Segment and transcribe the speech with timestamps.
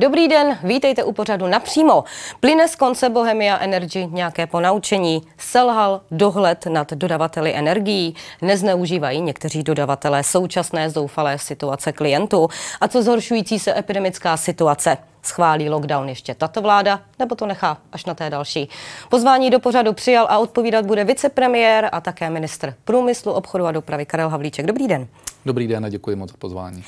[0.00, 2.04] Dobrý den, vítejte u pořadu napřímo.
[2.40, 5.22] Plyne z konce Bohemia Energy nějaké ponaučení.
[5.38, 8.14] Selhal dohled nad dodavateli energií.
[8.42, 12.48] Nezneužívají někteří dodavatelé současné zoufalé situace klientů.
[12.80, 14.98] A co zhoršující se epidemická situace?
[15.22, 18.68] Schválí lockdown ještě tato vláda, nebo to nechá až na té další?
[19.08, 24.06] Pozvání do pořadu přijal a odpovídat bude vicepremiér a také ministr průmyslu, obchodu a dopravy
[24.06, 24.66] Karel Havlíček.
[24.66, 25.06] Dobrý den.
[25.46, 26.84] Dobrý den a děkuji moc za pozvání.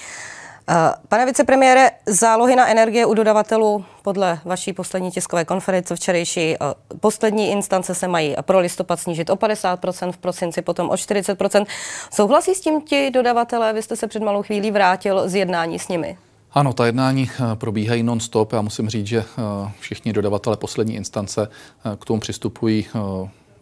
[0.70, 6.56] Eh, pane vicepremiére, zálohy na energie u dodavatelů podle vaší poslední tiskové konference včerejší eh,
[7.00, 11.66] poslední instance se mají pro listopad snížit o 50%, v prosinci potom o 40%.
[12.12, 13.72] Souhlasí s tím ti dodavatelé?
[13.72, 16.18] Vy jste se před malou chvílí vrátil z jednání s nimi.
[16.52, 18.52] Ano, ta jednání eh, probíhají non-stop.
[18.52, 19.24] Já musím říct, že
[19.80, 21.48] všichni dodavatele poslední instance
[21.98, 22.86] k tomu přistupují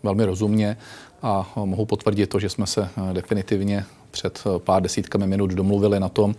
[0.02, 0.76] velmi rozumně
[1.22, 3.84] a mohu potvrdit to, že jsme se definitivně
[4.16, 6.34] před eh, pár desítkami minut domluvili na tom,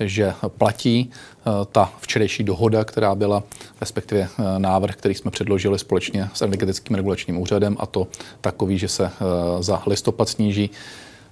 [0.00, 3.42] že platí eh, ta včerejší dohoda, která byla,
[3.80, 8.06] respektive eh, návrh, který jsme předložili společně s energetickým regulačním úřadem, a to
[8.40, 9.10] takový, že se
[9.60, 10.70] za listopad sníží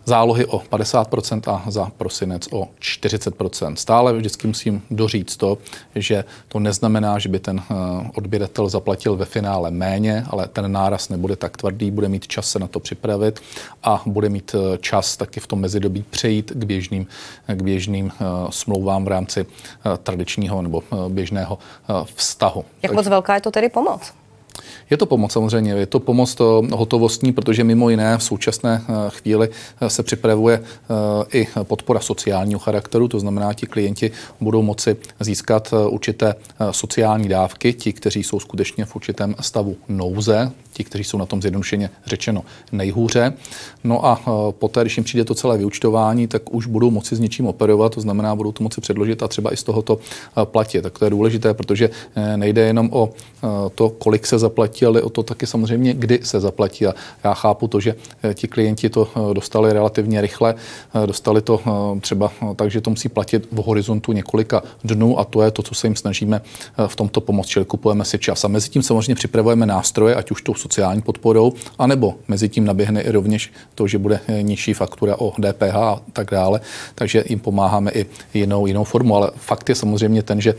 [0.06, 3.74] zálohy o 50% a za prosinec o 40%.
[3.74, 5.58] Stále vždycky musím doříct to,
[5.94, 7.74] že to neznamená, že by ten eh,
[8.14, 12.58] odběratel zaplatil ve finále méně, ale ten náraz nebude tak tvrdý, bude mít čas se
[12.58, 13.40] na to připravit
[13.82, 17.06] a bude mít eh, čas taky v tom mezidobí přejít k běžným,
[17.46, 19.46] k běžným eh, smlouvám v rámci
[20.02, 21.58] tradičního nebo běžného
[22.14, 22.64] vztahu.
[22.82, 24.12] Jak moc velká je to tedy pomoc?
[24.90, 28.92] Je to pomoc samozřejmě, je to pomoc to hotovostní, protože mimo jiné v současné eh,
[29.08, 29.48] chvíli
[29.80, 35.74] eh, se připravuje eh, i podpora sociálního charakteru, to znamená, ti klienti budou moci získat
[35.88, 36.34] určité
[36.70, 41.42] sociální dávky, ti, kteří jsou skutečně v určitém stavu nouze, ti, kteří jsou na tom
[41.42, 43.32] zjednodušeně řečeno nejhůře.
[43.84, 44.20] No a
[44.50, 48.00] poté, když jim přijde to celé vyučtování, tak už budou moci s něčím operovat, to
[48.00, 49.98] znamená, budou to moci předložit a třeba i z tohoto
[50.44, 50.82] platit.
[50.82, 51.90] Tak to je důležité, protože
[52.36, 53.10] nejde jenom o
[53.74, 56.86] to, kolik se zaplatí, ale o to taky samozřejmě, kdy se zaplatí.
[56.86, 60.54] A já chápu to, že eh, ti klienti to eh, dostali relativně rychle,
[60.94, 61.60] eh, dostali to
[62.00, 65.75] třeba tak, že to musí platit v horizontu několika dnů a to je to, co
[65.75, 66.41] se jim snažíme
[66.87, 68.44] v tomto pomoct, čili kupujeme si čas.
[68.44, 73.00] A mezi tím samozřejmě připravujeme nástroje, ať už tou sociální podporou, anebo mezi tím naběhne
[73.00, 76.60] i rovněž to, že bude nižší faktura o DPH a tak dále.
[76.94, 79.16] Takže jim pomáháme i jinou, jinou formu.
[79.16, 80.54] Ale fakt je samozřejmě ten, že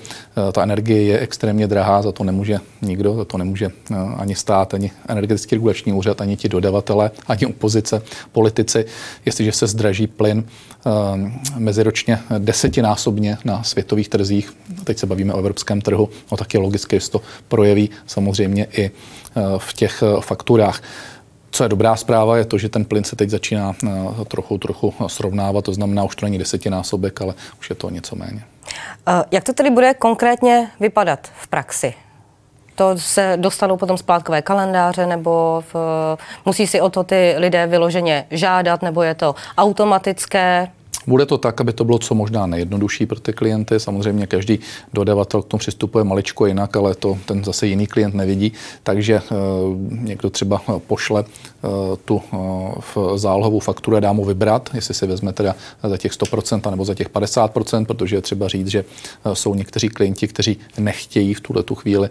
[0.52, 3.72] ta energie je extrémně drahá, za to nemůže nikdo, za to nemůže
[4.18, 8.02] ani stát, ani energetický regulační úřad, ani ti dodavatele, ani opozice,
[8.32, 8.86] politici.
[9.26, 10.46] Jestliže se zdraží plyn
[10.86, 14.54] ehm, meziročně desetinásobně na světových trzích,
[14.84, 18.86] teď se bavíme o evropském trhu, no tak je logické, že to projeví samozřejmě i
[18.86, 20.82] eh, v těch eh, fakturách.
[21.52, 23.90] Co je dobrá zpráva, je to, že ten plyn se teď začíná eh,
[24.28, 28.44] trochu, trochu srovnávat, to znamená, už to není desetinásobek, ale už je to něco méně.
[29.32, 31.94] Jak to tedy bude konkrétně vypadat v praxi?
[32.78, 35.76] To se dostanou potom splátkové kalendáře, nebo v,
[36.46, 40.68] musí si o to ty lidé vyloženě žádat, nebo je to automatické?
[41.08, 43.80] Bude to tak, aby to bylo co možná nejjednodušší pro ty klienty.
[43.80, 44.60] Samozřejmě každý
[44.94, 48.54] dodavatel k tomu přistupuje maličko jinak, ale to ten zase jiný klient nevidí.
[48.84, 49.22] Takže e,
[49.90, 51.26] někdo třeba pošle e,
[52.06, 52.22] tu
[52.80, 56.86] v zálohovou fakturu a dá mu vybrat, jestli si vezme teda za těch 100% nebo
[56.86, 58.86] za těch 50%, protože je třeba říct, že
[59.34, 62.10] jsou někteří klienti, kteří nechtějí v tuhle tu chvíli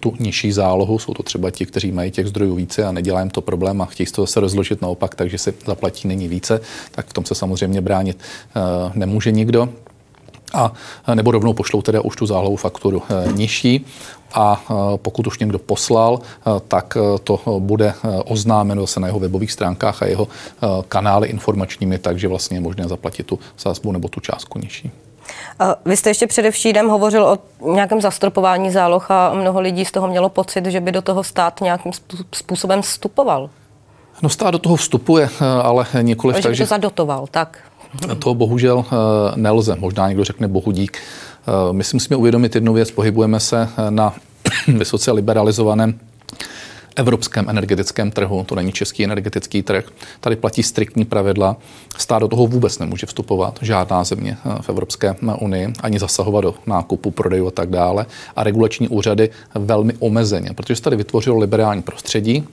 [0.00, 0.98] tu nižší zálohu.
[0.98, 3.86] Jsou to třeba ti, kteří mají těch zdrojů více a nedělá jim to problém a
[3.86, 6.60] chtějí to zase rozložit naopak, takže si zaplatí není více.
[6.90, 8.18] Tak v tom se samozřejmě brání zachránit
[8.56, 9.68] eh, nemůže nikdo
[10.54, 10.72] a
[11.08, 13.86] eh, nebo rovnou pošlou teda už tu zálohu fakturu eh, nižší
[14.34, 14.60] a
[14.96, 16.20] pokud už někdo poslal,
[16.68, 20.28] tak to bude oznámeno se na jeho webových stránkách a jeho
[20.88, 24.90] kanály informačními, takže vlastně je možné zaplatit tu sázbu nebo tu částku nižší.
[25.84, 27.38] Vy jste ještě především hovořil o
[27.72, 31.60] nějakém zastropování záloh a mnoho lidí z toho mělo pocit, že by do toho stát
[31.60, 31.92] nějakým
[32.34, 33.50] způsobem vstupoval.
[34.22, 35.28] No stát do toho vstupuje,
[35.62, 36.64] ale nikoli tak, že...
[36.64, 37.67] to zadotoval, tak.
[38.18, 38.96] To bohužel eh,
[39.36, 39.76] nelze.
[39.78, 40.98] Možná někdo řekne bohu dík.
[40.98, 42.90] Eh, my si musíme uvědomit jednu věc.
[42.90, 44.14] Pohybujeme se eh, na
[44.68, 45.98] vysoce liberalizovaném
[46.96, 49.84] evropském energetickém trhu, to není český energetický trh.
[50.20, 51.56] Tady platí striktní pravidla.
[51.98, 57.10] Stát do toho vůbec nemůže vstupovat, žádná země v Evropské unii, ani zasahovat do nákupu,
[57.10, 58.06] prodejů a tak dále.
[58.36, 62.48] A regulační úřady velmi omezeně, protože se tady vytvořilo liberální prostředí,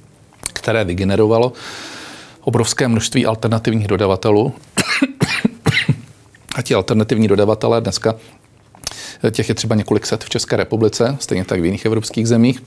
[0.53, 1.53] které vygenerovalo
[2.45, 4.53] obrovské množství alternativních dodavatelů,
[6.55, 8.15] a ti alternativní dodavatelé dneska,
[9.23, 12.63] eh, těch je třeba několik set v České republice, stejně tak v jiných evropských zemích,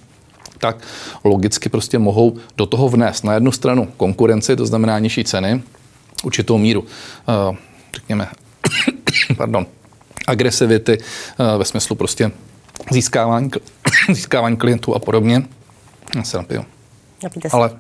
[0.58, 0.76] tak
[1.24, 5.62] logicky prostě mohou do toho vnést na jednu stranu konkurenci, to znamená nižší ceny,
[6.24, 6.84] určitou míru,
[7.28, 7.56] eh,
[7.94, 8.28] řekněme,
[9.36, 9.66] pardon,
[10.26, 12.30] agresivity eh, ve smyslu prostě
[12.90, 13.50] získávání,
[14.12, 15.42] získávání klientů a podobně.
[16.16, 16.64] Já se napiju.
[17.52, 17.70] Ale,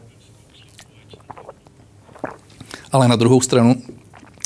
[2.92, 3.82] ale na druhou stranu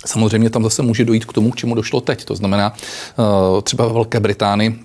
[0.06, 2.24] Samozřejmě tam zase může dojít k tomu, k čemu došlo teď.
[2.24, 4.78] To znamená, eh, třeba ve Velké Británii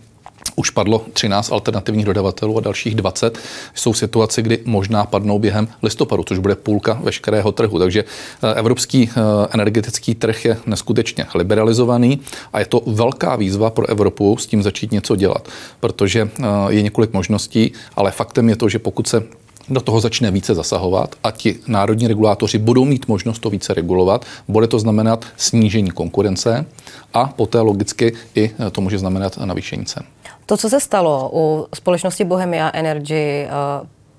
[0.56, 3.40] už padlo 13 alternativních dodavatelů a dalších 20
[3.76, 7.80] jsou situace, kdy možná padnou během listopadu, což bude půlka veškerého trhu.
[7.80, 8.04] Takže
[8.44, 9.22] eh, evropský eh,
[9.52, 12.22] energetický trh je neskutečně liberalizovaný
[12.54, 15.48] a je to velká výzva pro Evropu s tím začít něco dělat,
[15.80, 16.30] protože
[16.70, 19.24] je několik možností, ale faktem je to, že pokud se
[19.70, 24.26] do toho začne více zasahovat a ti národní regulátoři budou mít možnost to více regulovat.
[24.48, 26.66] Bude to znamenat snížení konkurence
[27.14, 30.04] a poté logicky i to může znamenat navýšení cen.
[30.46, 33.50] To, co se stalo u společnosti Bohemia Energy, eh,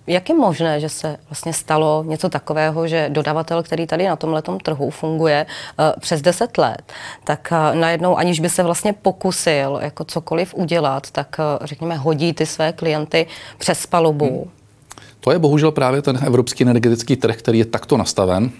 [0.08, 4.42] jak je možné, že se vlastně stalo něco takového, že dodavatel, který tady na tomhle
[4.62, 5.46] trhu funguje
[5.78, 6.92] uh, přes 10 let,
[7.24, 12.72] tak najednou, aniž by se vlastně pokusil jako cokoliv udělat, tak řekněme hodí ty své
[12.72, 13.26] klienty
[13.58, 14.26] přes palubu.
[14.26, 14.57] Hmm.
[15.20, 18.50] To je bohužel právě ten evropský energetický trh, který je takto nastaven.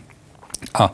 [0.75, 0.93] A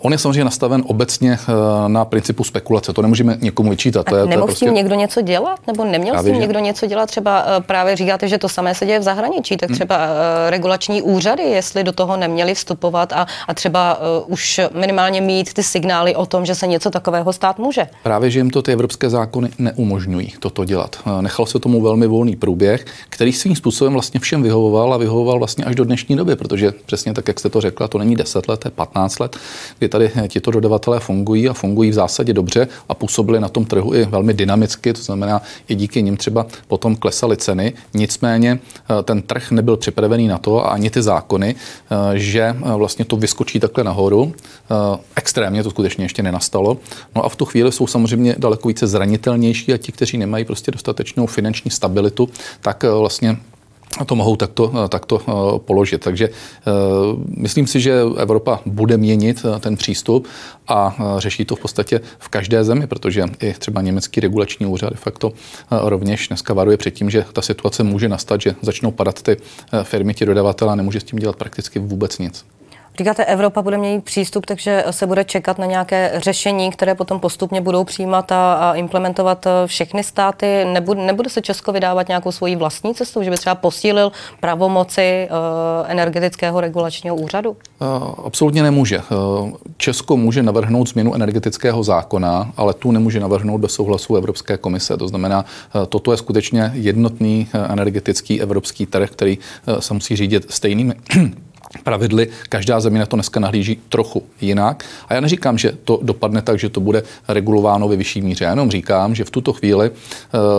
[0.00, 4.06] on je samozřejmě nastaven obecně uh, na principu spekulace, to nemůžeme někomu vyčítat.
[4.06, 4.66] To je, nemohl to je prostě...
[4.66, 5.60] s tím někdo něco dělat?
[5.66, 7.06] Nebo neměl právě, s tím někdo něco dělat?
[7.06, 9.76] Třeba uh, právě říkáte, že to samé se děje v zahraničí, tak hmm.
[9.76, 10.06] třeba hmm.
[10.48, 16.16] regulační úřady, jestli do toho neměli vstupovat a, a třeba už minimálně mít ty signály
[16.16, 17.86] o tom, že se něco takového stát může.
[18.02, 20.96] Právě, že jim to ty evropské zákony neumožňují toto dělat.
[21.20, 25.64] Nechal se tomu velmi volný průběh, který svým způsobem vlastně všem vyhovoval a vyhovoval vlastně
[25.64, 28.60] až do dnešní doby, protože přesně tak, jak jste to řekla, to není 10 let,
[28.60, 29.36] to je 15 let
[29.78, 33.94] kdy tady tito dodavatelé fungují a fungují v zásadě dobře a působili na tom trhu
[33.94, 37.72] i velmi dynamicky, to znamená, i díky nim třeba potom klesaly ceny.
[37.94, 42.74] Nicméně eh, ten trh nebyl připravený na to a ani ty zákony, eh, že eh,
[42.74, 44.32] vlastně to vyskočí takhle nahoru.
[45.16, 46.76] Extrémně to skutečně ještě nenastalo.
[47.14, 50.70] No a v tu chvíli jsou samozřejmě daleko více zranitelnější a ti, kteří nemají prostě
[50.70, 52.28] dostatečnou finanční stabilitu,
[52.60, 53.36] tak vlastně
[54.06, 56.00] to mohou takto, takto eh, položit.
[56.00, 56.70] Takže eh,
[57.36, 60.26] myslím si, že Evropa bude měnit eh, ten přístup
[60.68, 64.96] a řeší to v podstatě v každé zemi, protože i třeba německý regulační úřad de
[64.96, 65.32] facto
[65.70, 69.36] rovněž dneska varuje před tím, že ta situace může nastat, že začnou padat ty
[69.82, 72.44] firmy, ti dodavatelé a nemůže s tím dělat prakticky vůbec nic.
[72.98, 77.60] Říkáte, Evropa bude mít přístup, takže se bude čekat na nějaké řešení, které potom postupně
[77.60, 80.64] budou přijímat a, a implementovat eh, všechny státy.
[80.64, 85.90] Nebude, nebude se Česko vydávat nějakou svoji vlastní cestu, že by třeba posílil pravomoci uh,
[85.90, 87.50] energetického regulačního úřadu?
[87.50, 87.56] Uh,
[88.24, 88.98] absolutně nemůže.
[88.98, 94.96] Uh, Česko může navrhnout změnu energetického zákona, ale tu nemůže navrhnout bez souhlasu Evropské komise.
[94.96, 95.44] To znamená,
[95.74, 100.94] uh, toto je skutečně jednotný energetický evropský trh, který uh, se musí řídit stejnými
[101.84, 102.28] pravidly.
[102.48, 104.84] Každá země na to dneska nahlíží trochu jinak.
[105.08, 108.44] A já neříkám, že to dopadne tak, že to bude regulováno ve vyšší míře.
[108.44, 109.96] Já jenom říkám, že v tuto chvíli uh,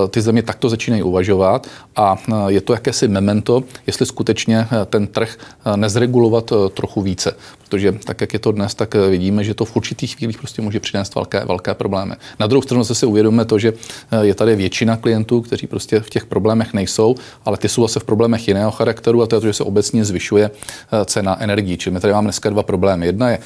[0.09, 5.07] ty země takto začínají uvažovat a uh, je to jakési memento, jestli skutečně uh, ten
[5.07, 5.37] trh
[5.75, 7.35] nezregulovat trochu více
[7.73, 10.61] protože tak, jak je to dnes, tak eh, vidíme, že to v určitých chvílích prostě
[10.61, 12.15] může přinést velké, velké problémy.
[12.39, 13.73] Na druhou stranu se si uvědomíme to, že
[14.11, 17.15] eh, je tady většina klientů, kteří prostě v těch problémech nejsou,
[17.45, 20.05] ale ty jsou zase v problémech jiného charakteru a to je to, že se obecně
[20.05, 21.77] zvyšuje eh, cena energií.
[21.77, 23.05] Čili my tady máme dneska dva problémy.
[23.05, 23.39] Jedna je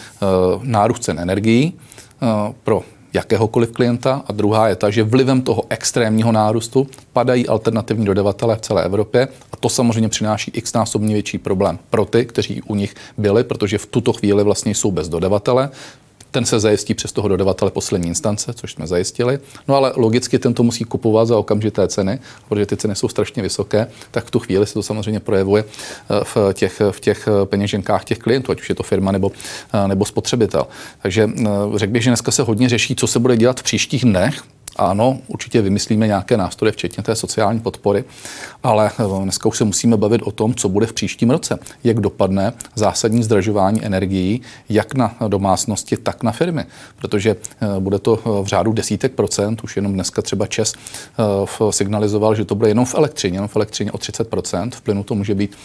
[0.63, 1.73] nárůst cen energií
[2.63, 2.81] pro
[3.13, 8.61] jakéhokoliv klienta a druhá je ta, že vlivem toho extrémního nárůstu padají alternativní dodavatelé v
[8.61, 12.95] celé Evropě a to samozřejmě přináší x násobně větší problém pro ty, kteří u nich
[13.17, 15.69] byli, protože v tuto chvíli vlastně jsou bez dodavatele,
[16.37, 19.39] ten se zajistí přes toho dodavatele poslední instance, což jsme zajistili.
[19.67, 23.43] No ale logicky ten to musí kupovat za okamžité ceny, protože ty ceny jsou strašně
[23.43, 28.03] vysoké, tak v tu chvíli se to samozřejmě projevuje eh, v těch, v těch peněženkách
[28.05, 29.31] těch klientů, ať už je to firma nebo,
[29.73, 30.67] eh, nebo spotřebitel.
[31.01, 34.05] Takže eh, řekl bych, že dneska se hodně řeší, co se bude dělat v příštích
[34.05, 34.43] dnech,
[34.77, 38.03] ano, určitě vymyslíme nějaké nástroje, včetně té sociální podpory,
[38.63, 41.99] ale eh, dneska už se musíme bavit o tom, co bude v příštím roce, jak
[41.99, 46.65] dopadne zásadní zdražování energií, jak na domácnosti, tak na firmy,
[46.95, 50.73] protože eh, bude to eh, v řádu desítek procent, už jenom dneska třeba Čes
[51.69, 55.03] signalizoval, že to bude jenom v elektřině, jenom v elektřině o 30 procent, v plynu
[55.03, 55.55] to může být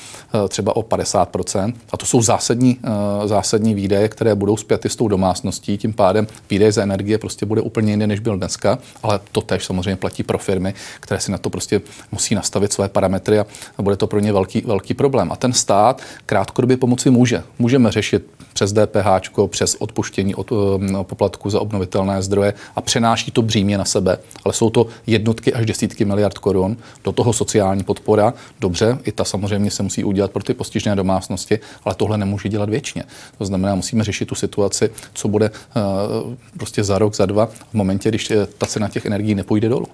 [0.48, 1.76] třeba o 50 procent.
[1.92, 2.78] A to jsou zásadní,
[3.24, 7.60] zásadní výdaje, které budou zpěty s tou domácností, tím pádem výdaje za energie prostě bude
[7.60, 11.38] úplně jiný, než byl dneska ale to tež samozřejmě platí pro firmy, které si na
[11.38, 11.80] to prostě
[12.12, 13.46] musí nastavit své parametry a
[13.78, 15.32] bude to pro ně velký, velký problém.
[15.32, 17.42] A ten stát krátkodobě pomoci může.
[17.58, 23.42] Můžeme řešit přes DPH, přes odpuštění od um, poplatku za obnovitelné zdroje a přenáší to
[23.42, 24.18] břímě na sebe.
[24.44, 26.76] Ale jsou to jednotky až desítky miliard korun.
[27.04, 31.58] Do toho sociální podpora, dobře, i ta samozřejmě se musí udělat pro ty postižené domácnosti,
[31.84, 33.04] ale tohle nemůže dělat věčně.
[33.38, 37.74] To znamená, musíme řešit tu situaci, co bude uh, prostě za rok, za dva, v
[37.74, 39.86] momentě, když ta cena těch energií nepůjde dolů.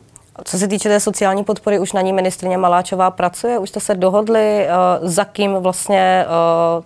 [0.44, 3.58] Co se týče té sociální podpory, už na ní ministrně Maláčová pracuje?
[3.58, 4.66] Už jste se dohodli,
[5.02, 6.24] za kým vlastně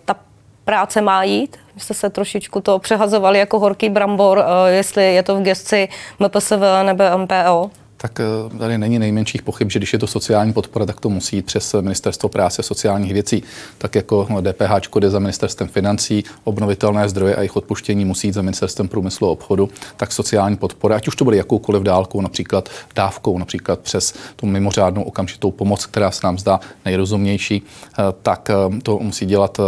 [0.05, 0.17] ta
[0.65, 1.57] práce má jít?
[1.77, 5.89] jste se trošičku to přehazovali jako horký brambor, uh, jestli je to v gesci
[6.19, 7.71] MPSV nebo MPO?
[8.03, 11.37] Tak eh, tady není nejmenších pochyb, že když je to sociální podpora, tak to musí
[11.37, 13.43] jít přes Ministerstvo práce a sociálních věcí.
[13.79, 18.43] Tak jako DPH jde za ministerstvem financí, obnovitelné zdroje a jejich odpuštění musí jít za
[18.43, 23.39] ministerstvem průmyslu a obchodu, tak sociální podpora, ať už to bude jakoukoliv dálkou, například dávkou,
[23.39, 28.99] například přes tu mimořádnou okamžitou pomoc, která se nám zdá nejrozumnější, eh, tak eh, to
[28.99, 29.61] musí dělat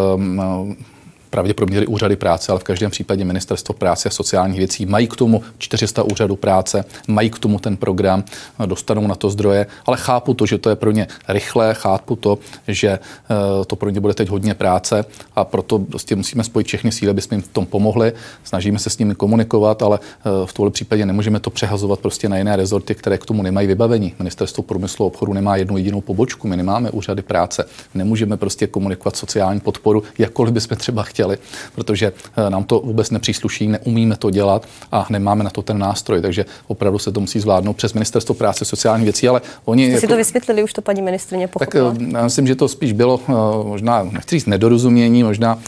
[1.34, 5.42] pravděpodobně úřady práce, ale v každém případě ministerstvo práce a sociálních věcí mají k tomu
[5.58, 8.24] 400 úřadů práce, mají k tomu ten program,
[8.66, 12.38] dostanou na to zdroje, ale chápu to, že to je pro ně rychlé, chápu to,
[12.68, 15.04] že eh, to pro ně bude teď hodně práce
[15.36, 18.12] a proto prostě musíme spojit všechny síly, aby jsme jim v tom pomohli.
[18.44, 22.38] Snažíme se s nimi komunikovat, ale eh, v tomto případě nemůžeme to přehazovat prostě na
[22.38, 24.14] jiné rezorty, které k tomu nemají vybavení.
[24.18, 29.16] Ministerstvo průmyslu a obchodu nemá jednu jedinou pobočku, my nemáme úřady práce, nemůžeme prostě komunikovat
[29.16, 31.38] sociální podporu, jakkoliv bychom třeba chtěli chtěli,
[31.74, 32.12] protože
[32.46, 36.44] eh, nám to vůbec nepřísluší, neumíme to dělat a nemáme na to ten nástroj, takže
[36.66, 39.84] opravdu se to musí zvládnout přes ministerstvo práce sociální věcí, ale oni...
[39.84, 41.92] Jste jako, si to vysvětlili, už to paní ministrině pochopila?
[41.92, 43.32] Tak eh, já myslím, že to spíš bylo eh,
[43.64, 45.58] možná, nechci říct nedorozumění, možná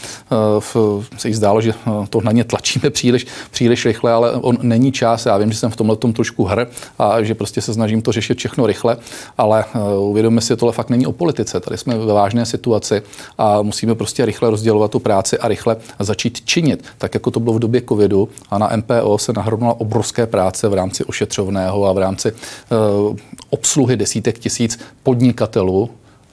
[1.17, 1.75] se jí zdálo, že
[2.11, 5.27] to na ně tlačíme příliš, příliš rychle, ale on není čas.
[5.27, 6.67] Já vím, že jsem v tomhle tom trošku hr
[6.99, 8.97] a že prostě se snažím to řešit všechno rychle,
[9.39, 9.65] ale
[9.99, 11.61] uvědomme si, tohle fakt není o politice.
[11.61, 13.03] Tady jsme ve vážné situaci
[13.39, 17.55] a musíme prostě rychle rozdělovat tu práci a rychle začít činit, tak jako to bylo
[17.55, 21.99] v době covidu a na MPO se nahromila obrovské práce v rámci ošetřovného a v
[21.99, 23.17] rámci uh,
[23.51, 25.91] obsluhy desítek tisíc podnikatelů,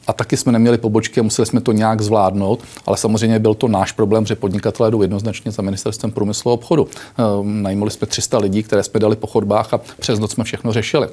[0.08, 3.67] a taky jsme neměli pobočky a museli jsme to nějak zvládnout, ale samozřejmě byl to
[3.67, 6.88] náš problém, že podnikatelé jdou jednoznačně za ministerstvem průmyslu a obchodu.
[7.17, 10.74] Ehm, najmuli jsme 300 lidí, které jsme dali po chodbách a přes noc jsme všechno
[10.74, 11.08] řešili.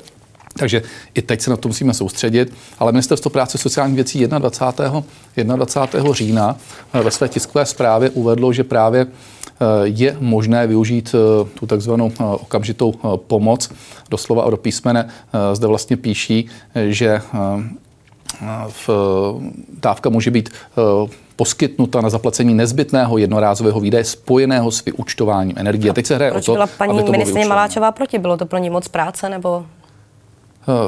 [0.58, 0.82] Takže
[1.14, 5.56] i teď se na to musíme soustředit, ale Ministerstvo práce a sociálních věcí 21.
[5.56, 6.12] 21.
[6.12, 6.56] října
[6.92, 12.12] eh, ve své tiskové zprávě uvedlo, že právě eh, je možné využít eh, tu takzvanou
[12.18, 13.70] okamžitou pomoc.
[14.10, 15.08] Doslova a do písmene
[15.52, 16.46] zde vlastně píší,
[16.88, 17.22] že
[18.68, 18.90] v,
[19.80, 20.50] dávka může být
[21.36, 25.90] poskytnuta na zaplacení nezbytného jednorázového výdaje spojeného s vyučtováním energie.
[25.90, 28.18] A teď se hraje Proč o to, byla paní ministrině Maláčová proti?
[28.18, 29.64] Bylo to pro ní moc práce nebo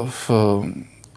[0.05, 0.31] v,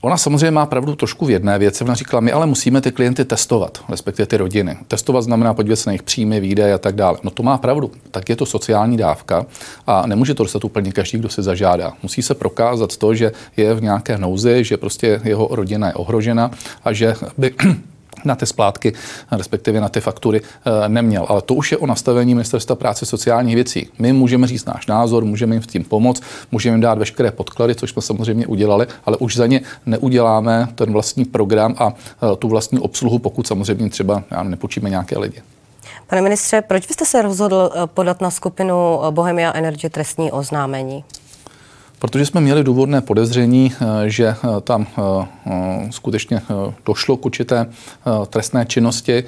[0.01, 1.85] Ona samozřejmě má pravdu trošku v jedné věci.
[1.85, 4.77] Ona říkala, my ale musíme ty klienty testovat, respektive ty rodiny.
[4.89, 7.19] Testovat znamená podívat se na jejich příjmy, výdaje a tak dále.
[7.23, 7.91] No to má pravdu.
[8.11, 9.47] Tak je to sociální dávka
[9.87, 11.93] a nemůže to dostat úplně každý, kdo se zažádá.
[12.03, 16.51] Musí se prokázat to, že je v nějaké nouzi, že prostě jeho rodina je ohrožena
[16.85, 17.55] a že by
[18.25, 18.93] na ty splátky,
[19.31, 21.27] respektive na ty faktury eh, neměl.
[21.29, 23.89] Ale to už je o nastavení Ministerstva práce sociálních věcí.
[23.99, 27.75] My můžeme říct náš názor, můžeme jim v tím pomoct, můžeme jim dát veškeré podklady,
[27.75, 32.49] což jsme samozřejmě udělali, ale už za ně neuděláme ten vlastní program a eh, tu
[32.49, 35.43] vlastní obsluhu, pokud samozřejmě třeba nepočíme nějaké lidi.
[36.07, 41.05] Pane ministře, proč byste se rozhodl eh, podat na skupinu Bohemia Energy trestní oznámení?
[41.99, 46.43] Protože jsme měli důvodné podezření, eh, že eh, tam eh, skutečně
[46.87, 47.67] došlo k určité
[48.31, 49.25] trestné činnosti.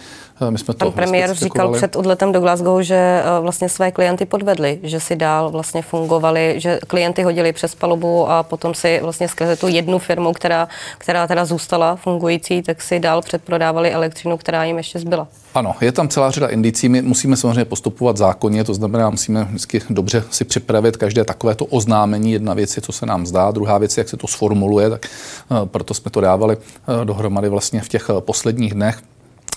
[0.50, 4.80] My jsme Pan to premiér říkal před odletem do Glasgow, že vlastně své klienty podvedli,
[4.83, 9.57] že si dál vlastně fungovali, že klienty hodili přes palubu a potom si vlastně skrze
[9.57, 10.68] tu jednu firmu, která,
[10.99, 15.28] která teda zůstala fungující, tak si dál předprodávali elektřinu, která jim ještě zbyla.
[15.54, 16.88] Ano, je tam celá řada indicí.
[16.88, 22.33] My musíme samozřejmě postupovat zákonně, to znamená, musíme vždycky dobře si připravit každé takovéto oznámení.
[22.33, 25.07] Jedna věc je, co se nám zdá, druhá věc je, jak se to sformuluje, tak
[25.50, 26.57] uh, proto jsme to dávali
[27.04, 28.99] dohromady vlastně v těch posledních dnech.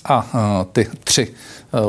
[0.05, 0.27] A
[0.72, 1.34] ty tři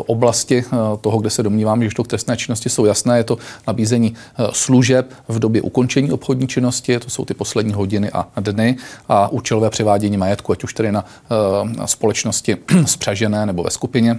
[0.07, 0.65] oblasti
[1.01, 4.15] toho, kde se domnívám, že to k trestné činnosti jsou jasné, je to nabízení
[4.53, 8.77] služeb v době ukončení obchodní činnosti, to jsou ty poslední hodiny a dny,
[9.09, 11.05] a účelové převádění majetku, ať už tedy na
[11.87, 14.19] společnosti spřažené nebo ve skupině,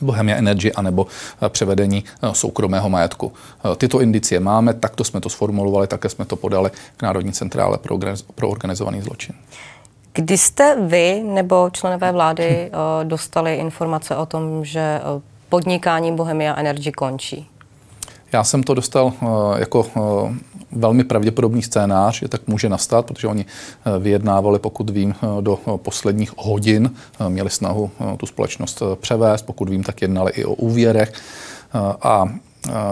[0.00, 1.06] Bohemia Energy anebo
[1.48, 3.32] převedení soukromého majetku.
[3.76, 7.78] Tyto indicie máme, takto jsme to sformulovali, také jsme to podali k Národní centrále
[8.34, 9.34] pro organizovaný zločin.
[10.18, 12.70] Kdy jste vy nebo členové vlády eh,
[13.04, 17.46] dostali informace o tom, že eh, podnikání Bohemia Energy končí?
[18.32, 19.26] Já jsem to dostal eh,
[19.60, 19.86] jako
[20.72, 23.46] velmi pravděpodobný scénář, že tak může nastat, protože oni
[23.98, 26.90] vyjednávali, pokud vím, do posledních hodin,
[27.28, 31.12] měli snahu tu společnost převést, pokud vím, tak jednali i o úvěrech
[32.02, 32.24] a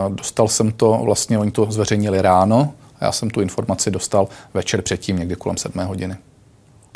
[0.09, 4.83] dostal jsem to, vlastně oni to zveřejnili ráno, a já jsem tu informaci dostal večer
[4.83, 6.17] předtím, někdy kolem sedmé hodiny.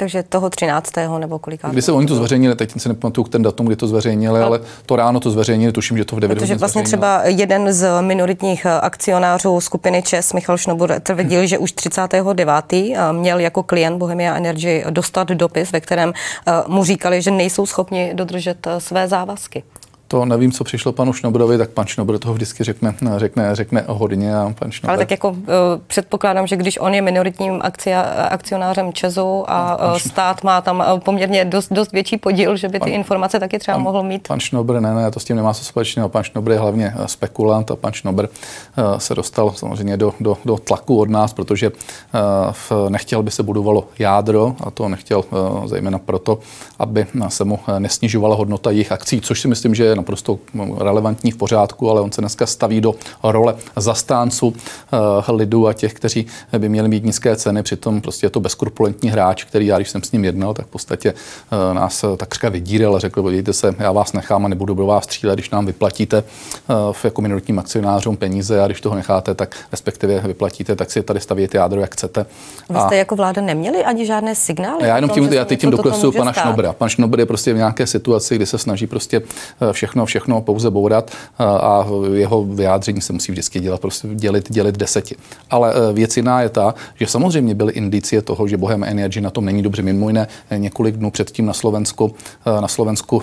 [0.01, 0.93] Takže toho 13.
[1.19, 1.69] nebo kolika?
[1.69, 4.47] Kdy se oni to zveřejnili, teď si nepamatuju ten datum, kdy to zveřejnili, no.
[4.47, 8.01] ale to ráno to zveřejnili, tuším, že to v 9 Protože vlastně třeba jeden z
[8.01, 12.73] minoritních eh, akcionářů skupiny ČES, Michal Šnobur, tvrdil, že už 39.
[12.73, 16.13] Eh, měl jako klient Bohemia Energy dostat dopis, ve kterém
[16.47, 19.63] eh, mu říkali, že nejsou schopni dodržet své závazky.
[20.13, 24.37] To nevím, co přišlo panu Šnobrovi, tak pan Šnobr toho vždycky řekne, řekne, řekne hodně
[24.37, 24.91] a pan Šnobr...
[24.91, 25.37] Ale tak jako uh,
[25.87, 28.01] předpokládám, že když on je minoritním akcia,
[28.31, 32.79] akcionářem Česu a pan, pan stát má tam poměrně dost, dost větší podíl, že by
[32.79, 34.29] pan, ty informace taky třeba pan, mohl mít.
[34.29, 36.09] Pan Šnobr, ne, ne, to s tím nemá co společného.
[36.09, 40.57] Pan Šnobr je hlavně spekulant a pan Šnobr uh, se dostal samozřejmě do, do, do
[40.57, 45.99] tlaku od nás, protože uh, nechtěl by se budovalo jádro a to nechtěl uh, zejména
[45.99, 46.39] proto,
[46.79, 50.39] aby se mu nesnižovala hodnota jejich akcí, což si myslím, že je naprosto
[50.79, 55.95] relevantní v pořádku, ale on se dneska staví do role zastánců uh, lidu a těch,
[55.95, 56.27] kteří
[56.59, 57.63] by měli mít nízké ceny.
[57.63, 60.71] Přitom prostě je to bezkrupulentní hráč, který já, když jsem s ním jednal, tak v
[60.71, 64.87] podstatě uh, nás takřka vydíral a řekl, podívejte se, já vás nechám a nebudu do
[64.87, 66.25] vás střílet, když nám vyplatíte
[67.05, 71.55] jako minoritním akcionářům peníze a když toho necháte, tak respektive vyplatíte, tak si tady stavět
[71.55, 72.27] jádro, jak chcete.
[72.69, 74.89] Vy jste a jako vláda neměli ani žádné signály?
[74.89, 76.73] Já jenom tím, já teď tím dokresuju pana Šnobra.
[76.73, 79.23] Pan Šnobr je prostě v nějaké situaci, kdy se snaží prostě
[79.73, 84.77] všechno všechno, všechno pouze bourat a jeho vyjádření se musí vždycky dělat, prostě dělit, dělit
[84.79, 85.17] deseti.
[85.51, 89.31] Ale e, věc jiná je ta, že samozřejmě byly indicie toho, že Bohem Energy na
[89.31, 89.83] tom není dobře.
[89.83, 92.15] Mimo jiné e, několik dnů předtím na Slovensku,
[92.61, 93.23] na Slovensku,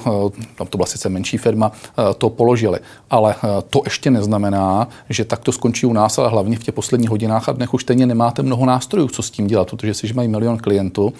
[0.57, 1.71] tam to byla sice menší firma,
[2.17, 2.79] to položili.
[3.09, 3.35] Ale
[3.69, 7.49] to ještě neznamená, že tak to skončí u nás, ale hlavně v těch posledních hodinách
[7.49, 10.57] a dnech už stejně nemáte mnoho nástrojů, co s tím dělat, protože si mají milion
[10.57, 11.13] klientů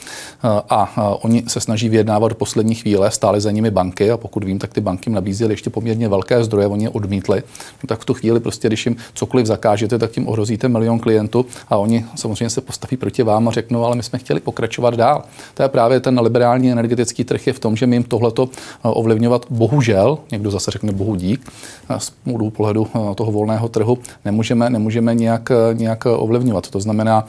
[0.69, 4.59] a oni se snaží vyjednávat do poslední chvíle, stále za nimi banky a pokud vím,
[4.59, 7.44] tak ty banky nabízí nabízeli ještě poměrně velké zdroje, oni je odmítli,
[7.84, 11.46] no tak v tu chvíli prostě, když jim cokoliv zakážete, tak tím ohrozíte milion klientů
[11.70, 15.24] a oni samozřejmě se postaví proti vám a řeknou, ale my jsme chtěli pokračovat dál.
[15.53, 18.77] To je právě ten liberální energetický trh je v tom, že my jim tohleto eh,
[18.84, 21.51] ovlivňovat bohužel, někdo zase řekne bohu dík,
[21.89, 22.13] eh, z
[22.50, 26.70] pohledu eh, toho volného trhu nemůžeme, nemůžeme nějak, nějak ovlivňovat.
[26.70, 27.25] To znamená,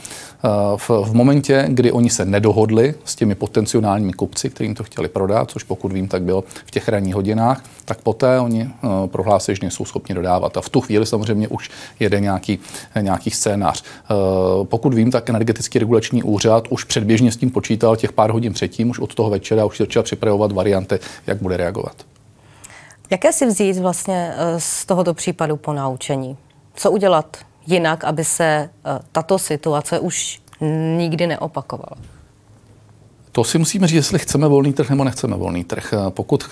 [0.77, 5.51] v, v momentě, kdy oni se nedohodli s těmi potenciálními kupci, kterým to chtěli prodat,
[5.51, 9.59] což pokud vím, tak bylo v těch ranních hodinách, tak poté oni uh, prohlásí, že
[9.63, 10.57] nejsou schopni dodávat.
[10.57, 12.59] A v tu chvíli samozřejmě už jede nějaký,
[13.01, 13.83] nějaký scénář.
[13.83, 18.53] Uh, pokud vím, tak energetický regulační úřad už předběžně s tím počítal těch pár hodin
[18.53, 21.97] předtím, už od toho večera už začal připravovat varianty, jak bude reagovat.
[23.11, 26.37] Jaké si vzít vlastně eh, z tohoto případu po naučení?
[26.75, 28.71] Co udělat jinak, aby se
[29.13, 30.41] tato situace už
[30.97, 32.18] nikdy neopakovala?
[33.33, 35.95] To si musíme říct, jestli chceme volný trh nebo nechceme volný trh.
[36.09, 36.45] Pokud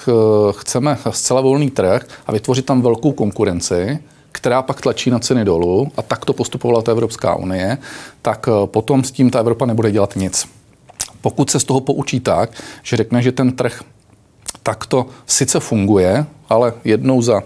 [0.51, 3.99] chceme zcela volný trh a vytvořit tam velkou konkurenci,
[4.37, 7.79] která pak tlačí na ceny dolů, a tak to postupovala ta Evropská unie,
[8.23, 10.49] tak eh, potom s tím ta Evropa nebude dělat nic.
[11.21, 12.51] Pokud se z toho poučí tak,
[12.83, 13.81] že řekne, že ten trh
[14.63, 17.43] takto sice funguje, ale jednou za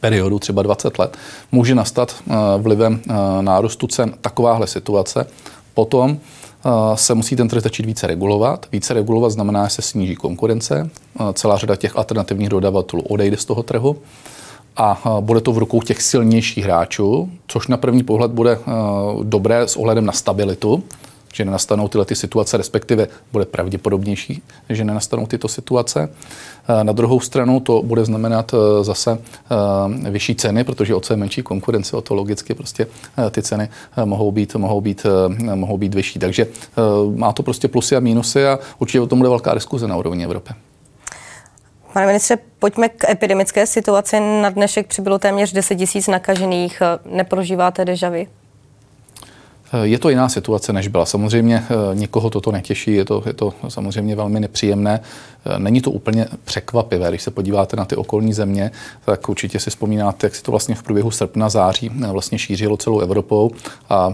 [0.00, 1.16] periodu, třeba 20 let,
[1.52, 5.26] může nastat eh, vlivem eh, nárůstu cen takováhle situace,
[5.74, 6.18] potom
[6.94, 8.66] se musí ten trh začít více regulovat.
[8.72, 10.90] Více regulovat znamená, že se sníží konkurence.
[11.32, 13.96] Celá řada těch alternativních dodavatelů odejde z toho trhu
[14.76, 18.58] a bude to v rukou těch silnějších hráčů, což na první pohled bude
[19.22, 20.82] dobré s ohledem na stabilitu
[21.32, 26.08] že nenastanou tyhle ty situace, respektive bude pravděpodobnější, že nenastanou tyto situace.
[26.68, 29.18] Eh, na druhou stranu to bude znamenat eh, zase
[30.06, 32.86] eh, vyšší ceny, protože o co je menší konkurence, o to logicky prostě
[33.30, 33.68] ty ceny
[34.04, 35.06] mohou být, mohou být,
[35.54, 36.18] mohou být vyšší.
[36.18, 36.46] Takže
[37.16, 40.24] má to prostě plusy a mínusy a určitě o tom bude velká diskuze na úrovni
[40.24, 40.50] Evropy.
[41.92, 44.20] Pane ministře, pojďme k epidemické situaci.
[44.20, 46.82] Na dnešek přibylo téměř 10 tisíc nakažených.
[47.04, 48.26] Neprožíváte dežavy?
[49.82, 51.06] Je to jiná situace, než byla.
[51.06, 55.00] Samozřejmě eh, nikoho toto netěší, je to, je to samozřejmě velmi nepříjemné.
[55.44, 58.70] Eh, není to úplně překvapivé, když se podíváte na ty okolní země,
[59.04, 62.76] tak určitě si vzpomínáte, jak si to vlastně v průběhu srpna, září eh, vlastně šířilo
[62.76, 63.50] celou Evropou
[63.90, 64.12] a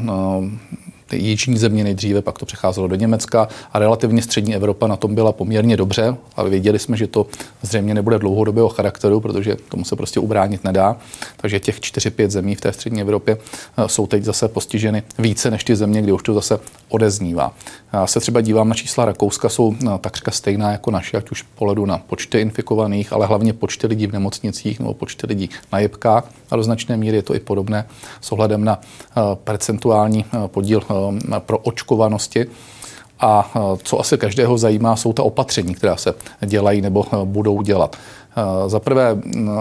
[1.13, 5.33] jižní země nejdříve, pak to přecházelo do Německa a relativně střední Evropa na tom byla
[5.33, 7.27] poměrně dobře, ale věděli jsme, že to
[7.63, 10.97] zřejmě nebude dlouhodobého charakteru, protože tomu se prostě ubránit nedá.
[11.37, 13.39] Takže těch 4-5 zemí v té střední Evropě
[13.79, 16.59] eh, jsou teď zase postiženy více než ty země, kde už to zase
[16.89, 17.53] odeznívá.
[17.93, 21.43] Já se třeba dívám na čísla Rakouska, jsou eh, takřka stejná jako naše, ať už
[21.43, 26.25] pohledu na počty infikovaných, ale hlavně počty lidí v nemocnicích nebo počty lidí na jebkách.
[26.51, 27.87] A do značné míry je to i podobné
[28.21, 30.83] s ohledem na eh, percentuální podíl
[31.39, 32.47] pro očkovanosti.
[33.21, 36.15] A co asi každého zajímá, jsou ta opatření, která se
[36.47, 37.97] dělají nebo budou dělat.
[38.67, 39.17] Za prvé,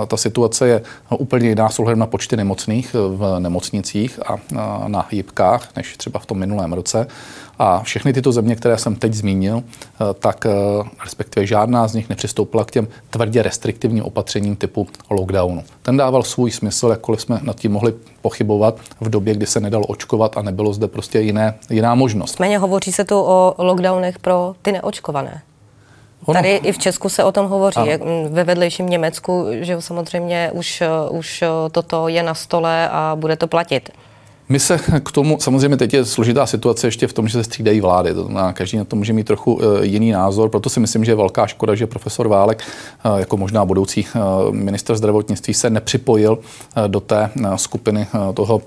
[0.07, 0.81] ta situace je
[1.17, 4.37] úplně jiná s ohledem na počty nemocných v nemocnicích a
[4.87, 7.07] na jípkách, než třeba v tom minulém roce.
[7.59, 9.63] A všechny tyto země, které jsem teď zmínil,
[10.19, 10.47] tak
[11.03, 15.63] respektive žádná z nich nepřistoupila k těm tvrdě restriktivním opatřením typu lockdownu.
[15.81, 19.85] Ten dával svůj smysl, jakkoliv jsme nad tím mohli pochybovat v době, kdy se nedalo
[19.85, 22.39] očkovat a nebylo zde prostě jiné, jiná možnost.
[22.39, 25.41] Méně hovoří se tu o lockdownech pro ty neočkované.
[26.25, 26.33] Ono.
[26.33, 30.83] Tady i v Česku se o tom hovoří, jak ve vedlejším Německu, že samozřejmě už,
[31.09, 33.89] už toto je na stole a bude to platit.
[34.49, 37.81] My se k tomu, samozřejmě teď je složitá situace ještě v tom, že se střídají
[37.81, 41.05] vlády, to znamená, každý na to může mít trochu e, jiný názor, proto si myslím,
[41.05, 42.63] že je velká škoda, že profesor Válek,
[43.17, 44.07] jako možná budoucí
[44.51, 46.39] minister zdravotnictví, se nepřipojil
[46.87, 48.61] do té skupiny toho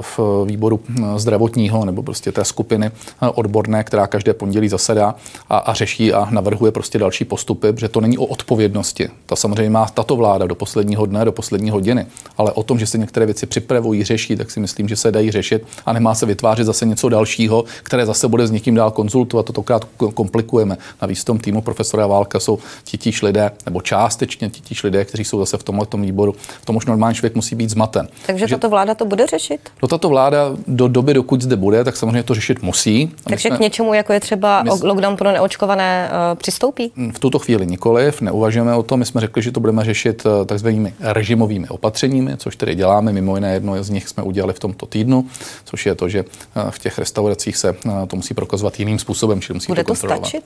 [0.00, 0.80] v výboru
[1.16, 2.90] zdravotního nebo prostě té skupiny
[3.34, 5.14] odborné, která každé pondělí zasedá
[5.48, 9.08] a, a řeší a navrhuje prostě další postupy, protože to není o odpovědnosti.
[9.26, 12.06] Ta samozřejmě má tato vláda do posledního dne, do poslední hodiny,
[12.38, 15.30] ale o tom, že se některé věci připravují, řeší, tak si myslím, že se dají
[15.30, 19.46] řešit a nemá se vytvářet zase něco dalšího, které zase bude s někým dál konzultovat.
[19.46, 20.78] To tokrát komplikujeme.
[21.02, 25.38] Navíc v tom týmu profesora Válka jsou titíž lidé, nebo částečně titíž lidé, kteří jsou
[25.38, 26.34] zase v tomhle výboru.
[26.62, 28.08] V tom už normální člověk musí být zmaten.
[28.26, 29.59] Takže, Takže tato vláda to bude řešit?
[29.60, 29.82] Řešit?
[29.82, 33.10] No tato vláda do doby, dokud zde bude, tak samozřejmě to řešit musí.
[33.24, 36.92] Takže jsme, k něčemu, jako je třeba my, lockdown pro neočkované, uh, přistoupí?
[37.14, 38.98] V tuto chvíli nikoliv, neuvažujeme o tom.
[38.98, 43.12] My jsme řekli, že to budeme řešit uh, takzvanými režimovými opatřeními, což tedy děláme.
[43.12, 45.26] Mimo jiné jedno z nich jsme udělali v tomto týdnu,
[45.64, 49.40] což je to, že uh, v těch restauracích se uh, to musí prokazovat jiným způsobem,
[49.40, 50.44] čili musí Bude to, to stačit?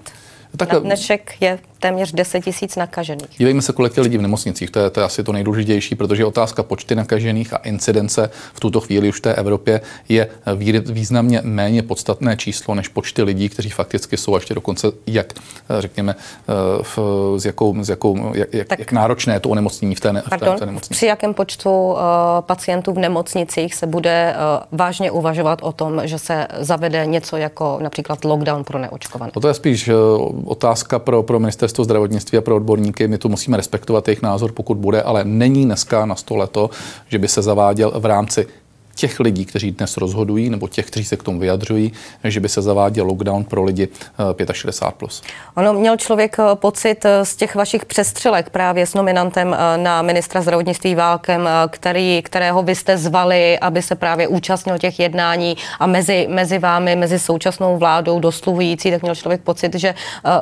[0.56, 3.28] Tak, Na dnešek je téměř 10 tisíc nakažených.
[3.38, 4.70] Dívejme se, kolik je lidí v nemocnicích.
[4.70, 8.80] To je, to je asi to nejdůležitější, protože otázka počty nakažených a incidence v tuto
[8.80, 10.28] chvíli už v té Evropě je
[10.86, 15.32] významně méně podstatné číslo než počty lidí, kteří fakticky jsou ještě dokonce, jak
[15.78, 16.98] řekněme, eh, v,
[17.36, 20.56] s jakou, s jakou, jak, jak, jak náročné to onemocnění v té, pardon, v té,
[20.56, 20.94] v té nemocnici.
[20.94, 21.98] Při jakém počtu uh,
[22.40, 27.78] pacientů v nemocnicích se bude uh, vážně uvažovat o tom, že se zavede něco jako
[27.82, 29.32] například lockdown pro neočkované?
[29.36, 29.94] No to je spíš uh,
[30.46, 33.09] otázka pro, pro ministerstvo zdravotnictví a pro odborníky.
[33.09, 36.70] My tu musíme respektovat jejich názor, pokud bude, ale není dneska na stole to,
[37.09, 38.46] že by se zaváděl v rámci
[38.94, 41.92] těch lidí, kteří dnes rozhodují, nebo těch, kteří se k tomu vyjadřují,
[42.24, 44.92] že by se zaváděl lockdown pro lidi 65+.
[44.92, 45.22] Plus.
[45.57, 50.02] Ono měl člověk eh, pocit eh, z těch vašich přestřelek právě s nominantem eh, na
[50.02, 55.87] ministra zdravotnictví Válkem, který, kterého vy jste zvali, aby se právě účastnil těch jednání a
[55.87, 59.94] mezi, mezi vámi, mezi současnou vládou dosluhující, tak měl člověk pocit, že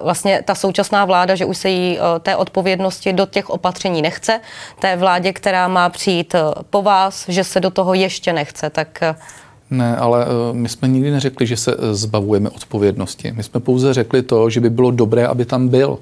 [0.03, 4.41] vlastně ta současná vláda, že už se jí té odpovědnosti do těch opatření nechce,
[4.79, 6.35] té vládě, která má přijít
[6.71, 9.15] po vás, že se do toho ještě ne nechce, tak eh,
[9.71, 13.33] ne, ale eh, my jsme nikdy neřekli, že se eh, zbavujeme odpovědnosti.
[13.33, 15.99] My jsme pouze řekli to, že by bylo dobré, aby tam byl.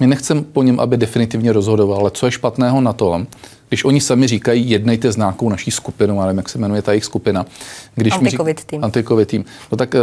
[0.00, 3.26] My nechceme po něm, aby definitivně rozhodoval, ale co je špatného na tom,
[3.68, 7.04] když oni sami říkají, jednejte s nějakou naší skupinou, ale jak se jmenuje ta jejich
[7.04, 7.46] skupina.
[7.94, 8.84] Když Anticovid tým.
[8.84, 9.44] Anticovid tým.
[9.72, 9.96] No tak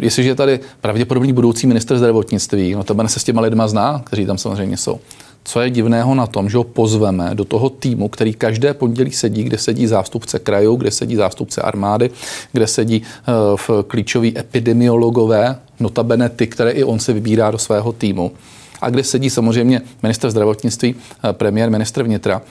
[0.00, 4.26] jestliže je tady pravděpodobný budoucí minister zdravotnictví, no to se s těma lidma zná, kteří
[4.26, 5.00] tam samozřejmě jsou
[5.46, 9.44] co je divného na tom, že ho pozveme do toho týmu, který každé pondělí sedí,
[9.44, 12.10] kde sedí zástupce krajů, kde sedí zástupce armády,
[12.52, 17.92] kde sedí eh, v klíčoví epidemiologové, notabene ty, které i on se vybírá do svého
[17.92, 18.32] týmu.
[18.80, 22.42] A kde sedí samozřejmě minister zdravotnictví, eh, premiér, ministr vnitra.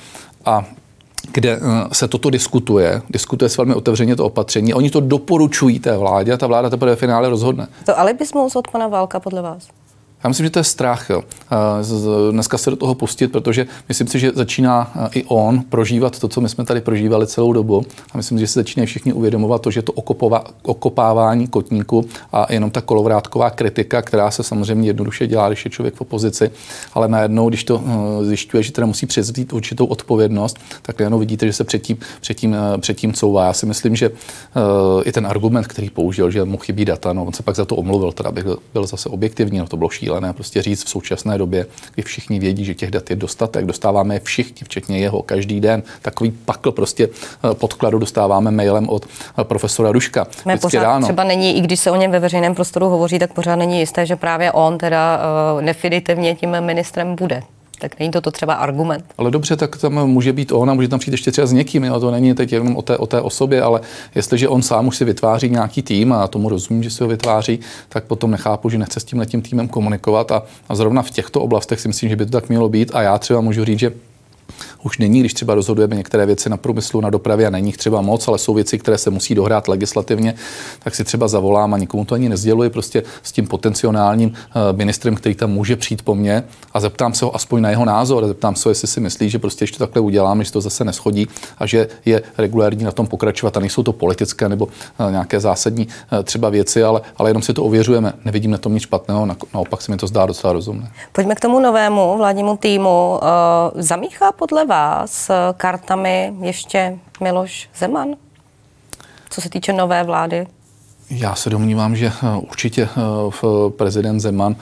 [0.45, 0.65] A
[1.31, 1.59] kde eh,
[1.91, 4.73] se toto diskutuje, diskutuje se velmi otevřeně to opatření.
[4.73, 7.67] Oni to doporučují té vládě a ta vláda teprve ve finále rozhodne.
[7.85, 9.67] To alibismus od pana Válka podle vás?
[10.23, 11.07] Já myslím, že to je strach
[12.31, 16.41] dneska se do toho pustit, protože myslím si, že začíná i on prožívat to, co
[16.41, 17.85] my jsme tady prožívali celou dobu.
[18.11, 22.71] A myslím, že se začínají všichni uvědomovat to, že to okopova, okopávání kotníku a jenom
[22.71, 26.51] ta kolovrátková kritika, která se samozřejmě jednoduše dělá, když je člověk v opozici,
[26.93, 31.47] ale najednou, když to eh, zjišťuje, že teda musí převzít určitou odpovědnost, tak jenom vidíte,
[31.47, 33.45] že se předtím, předtím, eh, předtím couvá.
[33.45, 34.11] Já si myslím, že
[35.03, 37.75] i ten argument, který použil, že mu chybí data, no, on se pak za to
[37.75, 41.65] omluvil, teda bych byl zase objektivní, no, to bylo šílené prostě říct v současné době,
[41.95, 45.83] kdy všichni vědí, že těch dat je dostatek, dostáváme je všichni, včetně jeho, každý den.
[46.01, 50.27] Takový pakl prostě eh, podkladu dostáváme mailem od eh, profesora Ruška.
[50.45, 51.07] Ne, pořád ráno.
[51.07, 54.05] třeba není, i když se o něm ve veřejném prostoru hovoří, tak pořád není jisté,
[54.05, 55.19] že právě on teda
[55.57, 57.41] uh, definitivně tím ministrem bude
[57.79, 59.05] tak není to, to třeba argument.
[59.17, 61.83] Ale dobře, tak tam může být on a může tam přijít ještě třeba s někým,
[61.83, 61.99] jo?
[61.99, 63.81] to není teď jenom o té, o té osobě, ale
[64.15, 67.59] jestliže on sám už si vytváří nějaký tým a tomu rozumím, že si ho vytváří,
[67.89, 71.79] tak potom nechápu, že nechce s tím týmem komunikovat a, a zrovna v těchto oblastech
[71.79, 73.91] si myslím, že by to tak mělo být a já třeba můžu říct, že
[74.83, 78.01] už není, když třeba rozhodujeme některé věci na průmyslu, na dopravě a není jich třeba
[78.01, 80.35] moc, ale jsou věci, které se musí dohrát legislativně,
[80.83, 85.15] tak si třeba zavolám a nikomu to ani nezděluji prostě s tím potenciálním eh, ministrem,
[85.15, 88.27] který tam může přijít po mně a zeptám se ho aspoň na jeho názor a
[88.27, 91.27] zeptám se ho, jestli si myslí, že prostě ještě takhle uděláme, že to zase neschodí
[91.57, 94.67] a že je regulární na tom pokračovat a nejsou to politické nebo
[94.99, 98.13] eh, nějaké zásadní eh, třeba věci, ale, ale jenom si to ověřujeme.
[98.25, 100.91] Nevidím na tom nic špatného, naopak se mi to zdá docela rozumné.
[101.11, 103.19] Pojďme k tomu novému vládnímu týmu.
[103.75, 108.15] Zamíchá podle vás kartami ještě Miloš Zeman?
[109.29, 110.47] Co se týče nové vlády?
[111.09, 114.55] Já se domnívám, že eh, určitě eh, prezident Zeman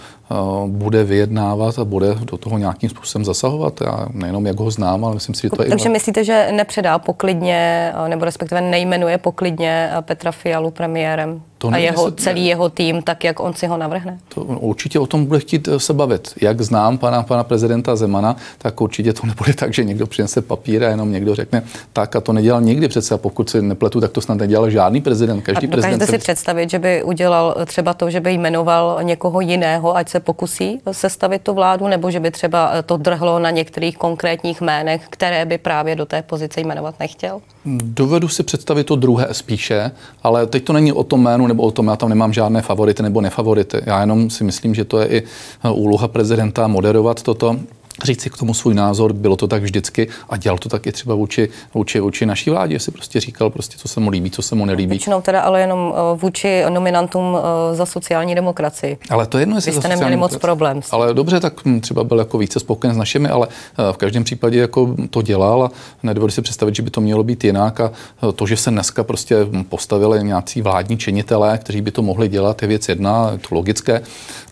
[0.68, 3.82] bude vyjednávat a bude do toho nějakým způsobem zasahovat.
[3.82, 5.70] Já nejenom jak ho znám, ale myslím si, že to je...
[5.70, 5.92] Takže i...
[5.92, 11.42] myslíte, že nepředá poklidně, nebo respektive nejmenuje poklidně Petra Fialu premiérem?
[11.58, 14.18] To a jeho, se, celý jeho tým, tak jak on si ho navrhne?
[14.36, 16.34] To určitě o tom bude chtít se bavit.
[16.42, 20.84] Jak znám pana, pana prezidenta Zemana, tak určitě to nebude tak, že někdo přinese papír
[20.84, 23.14] a jenom někdo řekne tak a to nedělal nikdy přece.
[23.14, 25.42] A pokud si nepletu, tak to snad nedělal žádný prezident.
[25.42, 29.96] Každý a prezident si představit, že by udělal třeba to, že by jmenoval někoho jiného,
[29.96, 34.62] ať se pokusí sestavit tu vládu, nebo že by třeba to drhlo na některých konkrétních
[34.62, 37.42] jménech, které by právě do té pozice jmenovat nechtěl?
[37.84, 39.92] Dovedu si představit to druhé spíše,
[40.24, 43.04] ale teď to není o tom jménu nebo o tom, já tam nemám žádné favority
[43.04, 43.78] nebo nefavority.
[43.86, 45.24] Já jenom si myslím, že to je i
[45.72, 47.56] úloha prezidenta moderovat toto
[48.04, 51.16] říct si k tomu svůj názor, bylo to tak vždycky a dělal to taky třeba
[51.16, 54.56] vůči, vůči, vůči naší vládě, si prostě říkal, prostě, co se mu líbí, co se
[54.56, 54.90] mu nelíbí.
[54.90, 58.98] Většinou teda ale jenom eh, vůči nominantům eh, za sociální demokracii.
[59.10, 60.82] Ale to jedno, jestli Vy jste neměli moc problém.
[60.92, 64.24] Ale dobře, tak hm, třeba byl jako více spokojen s našimi, ale eh, v každém
[64.24, 65.72] případě jako to dělal a
[66.04, 67.92] nedovedu si představit, že by to mělo být jinak a
[68.36, 69.38] to, že se dneska prostě
[69.70, 74.02] postavili nějací vládní činitelé, kteří by to mohli dělat, je věc jedna, je to logické.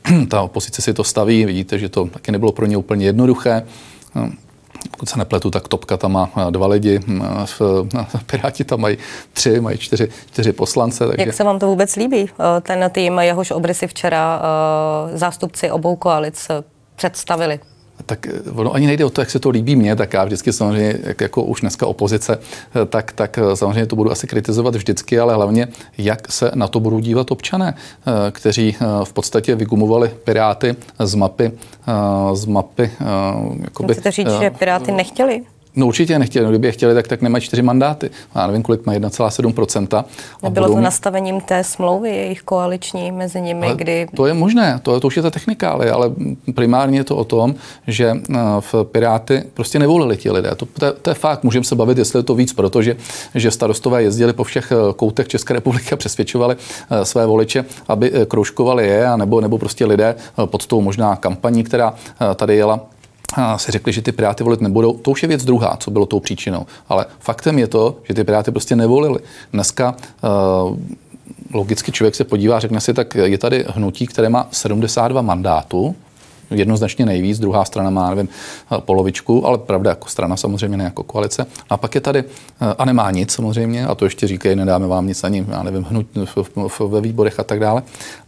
[0.29, 3.63] Ta opozice si to staví, vidíte, že to taky nebylo pro ně úplně jednoduché.
[4.15, 4.29] No,
[4.91, 7.23] pokud se nepletu, tak Topka tam má eh, dva lidi, hm,
[8.25, 8.97] Piráti tam mají
[9.33, 11.07] tři, mají čtyři, čtyři poslance.
[11.07, 11.25] Takže...
[11.25, 14.41] Jak se vám to vůbec líbí, eh, ten tým, jehož obrysy včera
[15.13, 16.47] eh, zástupci obou koalic
[16.95, 17.59] představili?
[18.05, 20.53] Tak eh, ono ani nejde o to, jak se to líbí mně, tak já vždycky
[20.53, 22.39] samozřejmě, jak jako už dneska opozice,
[22.75, 26.67] eh, tak, tak eh, samozřejmě to budu asi kritizovat vždycky, ale hlavně, jak se na
[26.67, 27.73] to budou dívat občané,
[28.31, 31.51] kteří v podstatě vygumovali Piráty z mapy,
[32.33, 32.91] z mapy.
[33.61, 35.41] Jakoby, Chcete říct, že Piráty nechtěli?
[35.75, 36.45] No určitě nechtěli.
[36.45, 38.09] No, kdyby je chtěli, tak, tak nemají čtyři mandáty.
[38.35, 40.03] Já nevím, kolik má 1,7%.
[40.43, 40.81] Nebylo to mít...
[40.81, 44.07] nastavením té smlouvy jejich koaliční mezi nimi, ale kdy...
[44.15, 46.11] To je možné, to, to už je ta technika, ale
[46.55, 47.55] primárně je to o tom,
[47.87, 50.55] že eh, v Piráty prostě nevolili ti lidé.
[50.55, 52.95] To, to, to je fakt, můžeme se bavit, jestli je to víc, protože
[53.35, 56.55] že starostové jezdili po všech eh, koutech České republiky a přesvědčovali
[56.91, 61.93] eh, své voliče, aby kroužkovali je, nebo, nebo prostě lidé pod tou možná kampaní, která
[62.35, 62.79] tady jela
[63.57, 64.93] si řekli, že ty Piráty volit nebudou.
[64.93, 66.65] To už je věc druhá, co bylo tou příčinou.
[66.89, 69.19] Ale faktem je to, že ty Piráty prostě nevolili.
[69.53, 70.77] Dneska uh,
[71.53, 75.95] logicky člověk se podívá, řekne si, tak je tady hnutí, které má 72 mandátů,
[76.51, 78.29] jednoznačně nejvíc, druhá strana má, nevím,
[78.79, 81.45] polovičku, ale pravda, jako strana samozřejmě, ne jako koalice.
[81.69, 85.07] A pak je tady, eh, a nemá nic samozřejmě, a to ještě říkají, nedáme vám
[85.07, 86.07] nic ani, já nevím, hnut
[86.87, 87.83] ve výborech a tak dále.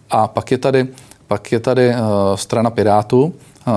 [0.10, 0.88] A pak je tady,
[1.28, 1.94] pak je tady
[2.36, 3.34] strana Pirátů,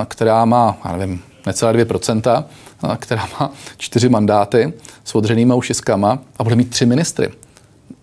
[0.09, 2.44] která má, já nevím, necelé 2%,
[2.99, 4.72] která má čtyři mandáty
[5.05, 7.29] s odřenýma ušiskama a bude mít tři ministry.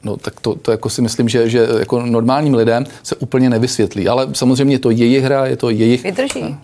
[0.04, 4.08] No tak to, to jako si myslím, že, že jako normálním lidem se úplně nevysvětlí.
[4.08, 6.04] Ale samozřejmě je to jejich hra, je to jejich...
[6.04, 6.58] Vydrží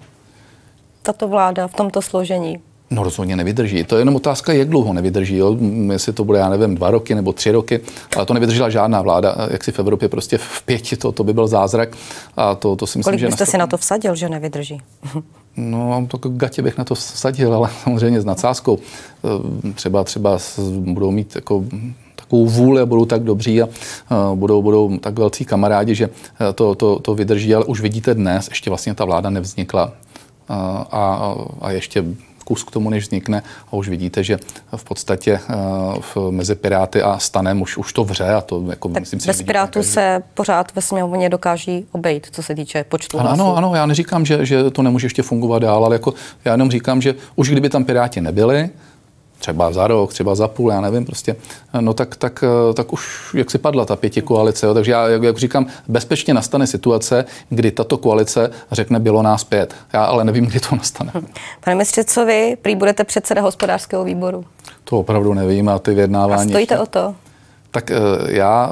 [1.10, 2.60] tato vláda v tomto složení?
[2.92, 3.84] No rozhodně nevydrží.
[3.84, 5.38] To je jenom otázka, jak dlouho nevydrží.
[5.38, 5.58] Jo?
[5.92, 7.80] Jestli to bude, já nevím, dva roky nebo tři roky,
[8.16, 9.36] ale to nevydržela žádná vláda.
[9.52, 11.96] Jak si v Evropě prostě v pěti, to, to by byl zázrak.
[12.38, 13.52] A to, to si myslím, Kolik že byste nastav...
[13.52, 14.82] si na to vsadil, že nevydrží?
[15.58, 18.80] No, to gatě bych na to vsadil, ale samozřejmě s nadsázkou.
[18.80, 20.38] Eh, třeba, třeba
[20.70, 21.64] budou mít jako
[22.16, 23.70] takovou vůli a budou tak dobří a
[24.36, 28.48] budou, budou tak velcí kamarádi, že eh, to, to, to vydrží, ale už vidíte dnes,
[28.50, 29.94] ještě vlastně ta vláda nevznikla
[30.92, 32.06] a, a ještě
[32.50, 34.38] kus k tomu, než vznikne a už vidíte, že
[34.76, 35.54] v podstatě eh,
[36.02, 39.28] v, mezi Piráty a Stanem už, už to vře a to jako tak myslím si,
[39.28, 43.30] Bez Pirátů se pořád ve sněmovně dokáží obejít, co se týče počtu ano.
[43.30, 46.14] Ano, ano, já neříkám, že, že to nemůže ještě fungovat dál, ale jako
[46.46, 48.70] já jenom říkám, že už kdyby tam Piráti nebyli,
[49.40, 51.36] třeba za rok, třeba za půl, já nevím, prostě,
[51.80, 54.66] no tak, tak, tak už jak si padla ta pěti koalice.
[54.66, 54.74] Jo.
[54.74, 59.76] Takže já, jak, jak říkám, bezpečně nastane situace, kdy tato koalice řekne, bylo nás pět.
[59.94, 61.12] Já ale nevím, kdy to nastane.
[61.64, 62.58] Pane mistře, co vy?
[62.62, 64.46] Prý budete předseda hospodářského výboru.
[64.84, 66.42] To opravdu nevím a ty vyjednávání.
[66.42, 66.84] A stojíte ještě...
[66.84, 67.16] o to?
[67.72, 67.98] Tak eh,
[68.28, 68.70] já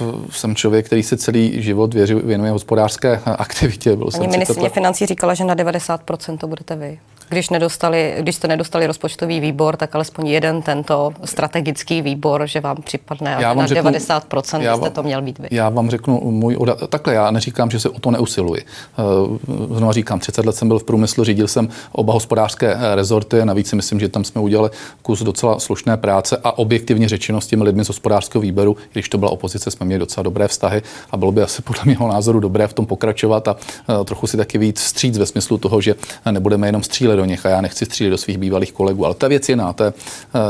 [0.00, 3.96] eh, jsem člověk, který se celý život věří, věnuje hospodářské aktivitě.
[3.96, 6.98] Byl Paní ministrině financí říkala, že na 90% to budete vy.
[7.30, 12.76] Když, nedostali, když jste nedostali rozpočtový výbor, tak alespoň jeden tento strategický výbor, že vám
[12.76, 15.48] připadne já vám na řeknu, 90%, já vám, to měl být vy.
[15.50, 16.90] Já vám řeknu můj odhad.
[16.90, 18.60] Takhle já neříkám, že se o to neusiluji.
[18.62, 23.40] Eh, znovu říkám, 30 let jsem byl v průmyslu, řídil jsem oba hospodářské eh, rezorty
[23.40, 24.70] a navíc si myslím, že tam jsme udělali
[25.02, 29.18] kus docela slušné práce a objektivně řečeno s těmi lidmi z hospodářského výběru, když to
[29.18, 32.66] byla opozice, jsme měli docela dobré vztahy a bylo by asi podle mého názoru dobré
[32.66, 33.56] v tom pokračovat a
[34.04, 35.94] trochu si taky víc stříc ve smyslu toho, že
[36.30, 39.28] nebudeme jenom střílet do nich a já nechci střílet do svých bývalých kolegů, ale ta
[39.28, 39.92] věc je jiná, to je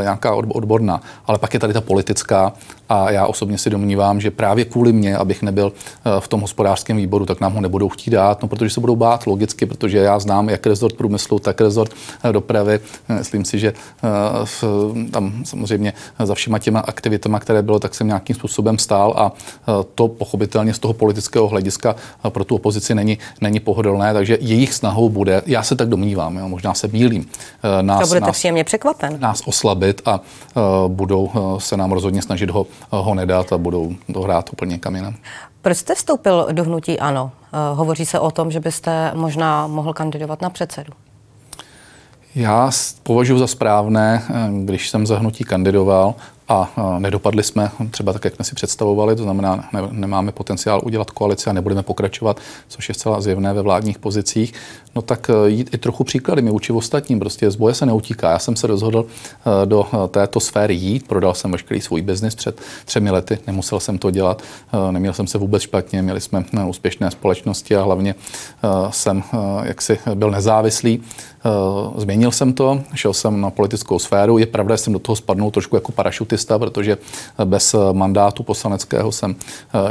[0.02, 1.02] nějaká odborná.
[1.26, 2.52] Ale pak je tady ta politická
[2.90, 5.72] a já osobně si domnívám, že právě kvůli mě, abych nebyl
[6.20, 9.26] v tom hospodářském výboru, tak nám ho nebudou chtít dát, no protože se budou bát
[9.26, 11.92] logicky, protože já znám jak rezort průmyslu, tak rezort
[12.32, 12.80] dopravy.
[13.08, 13.72] Myslím si, že
[15.10, 15.92] tam samozřejmě
[16.24, 19.32] za všema těma aktivitama, které bylo, tak jsem nějakým způsobem stál a
[19.94, 21.96] to pochopitelně z toho politického hlediska
[22.28, 26.48] pro tu opozici není, není pohodlné, takže jejich snahou bude, já se tak domnívám, jo,
[26.48, 27.26] možná se mýlím,
[27.82, 29.16] nás, budete nás, příjemně překvapen.
[29.20, 30.20] nás oslabit a
[30.88, 35.14] budou se nám rozhodně snažit ho, ho nedat a budou to hrát úplně někam jinam.
[35.62, 37.24] Proč jste vstoupil do hnutí ANO?
[37.24, 40.92] Uh, hovoří se o tom, že byste možná mohl kandidovat na předsedu.
[42.34, 42.70] Já
[43.02, 44.22] považuji za správné,
[44.64, 46.14] když jsem za hnutí kandidoval,
[46.50, 51.10] a nedopadli jsme třeba tak, jak jsme si představovali, to znamená, ne, nemáme potenciál udělat
[51.10, 54.54] koalici a nebudeme pokračovat, což je zcela zjevné ve vládních pozicích,
[54.94, 57.18] no tak e, jít i trochu příklady mi vůči ostatním.
[57.18, 58.30] Prostě z boje se neutíká.
[58.30, 59.06] Já jsem se rozhodl
[59.62, 63.80] e, do e, této sféry jít, prodal jsem veškerý svůj biznis před třemi lety, nemusel
[63.80, 64.42] jsem to dělat,
[64.90, 68.14] neměl jsem se vůbec špatně, měli jsme úspěšné společnosti a hlavně
[68.90, 69.22] jsem
[69.62, 71.02] jaksi byl nezávislý.
[71.96, 74.38] Změnil jsem to, šel jsem na politickou sféru.
[74.38, 76.98] Je pravda, že jsem do toho spadnul trošku jako parašutista, protože
[77.44, 79.36] bez mandátu poslaneckého jsem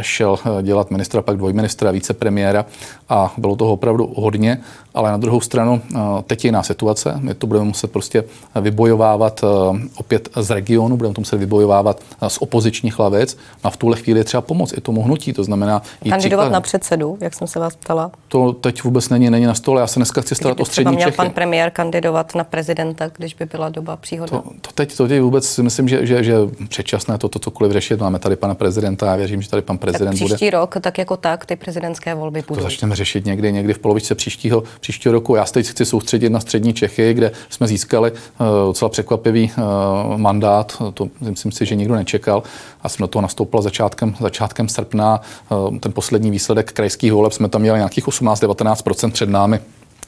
[0.02, 2.66] šel dělat ministra, pak dvojministra, vicepremiéra
[3.10, 4.62] a bylo toho opravdu hodně
[4.94, 7.14] ale na druhou stranu eh, teď je jiná situace.
[7.20, 8.24] My to budeme muset prostě
[8.62, 13.78] vybojovávat eh, opět z regionu, budeme to muset vybojovávat eh, z opozičních lavic a v
[13.78, 17.48] tuhle chvíli je třeba pomoct i tomu hnutí, to znamená Kandidovat na předsedu, jak jsem
[17.48, 18.12] se vás ptala?
[18.28, 19.82] To teď vůbec není, není na stole.
[19.82, 21.18] Já se dneska chci starat o střední měl Čechy.
[21.18, 24.30] pan premiér kandidovat na prezidenta, když by byla doba příhoda?
[24.30, 26.36] To, to teď, to teď vůbec si myslím, že, že, že
[26.70, 28.00] předčasné to, to cokoliv řešit.
[28.00, 30.50] Máme tady pana prezidenta, já věřím, že tady pan prezident tak příští bude.
[30.50, 32.58] rok, tak jako tak, ty prezidentské volby budou.
[32.58, 35.36] To začneme řešit někdy, někdy v polovičce příštího, příštího roku.
[35.36, 38.18] Já se teď chci soustředit na střední Čechy, kde jsme získali uh,
[38.66, 40.82] docela překvapivý uh, mandát.
[40.94, 42.44] To myslím si, že nikdo nečekal.
[42.82, 45.22] A jsem do toho nastoupil začátkem, začátkem srpna.
[45.50, 49.60] Uh, ten poslední výsledek krajských voleb jsme tam měli nějakých 18-19% před námi